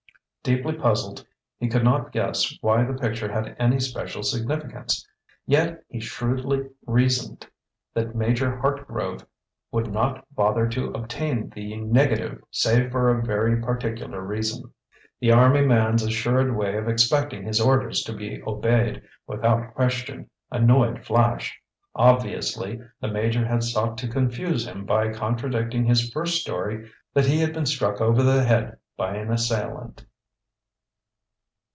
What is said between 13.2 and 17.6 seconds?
very particular reason. The army man's assured way of expecting